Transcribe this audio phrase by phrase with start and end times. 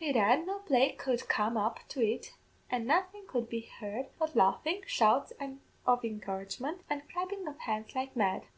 [0.00, 2.32] Bedad, no play could come up to it,
[2.70, 5.34] an' nothin' could be heard but laughin', shouts
[5.84, 8.42] of encouragement, and clappin' of hands like mad.